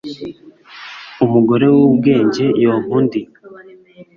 umugore 1.25 1.65
w'ubwenge 1.75 2.45
yonka 2.63 2.93
undi 2.97 3.21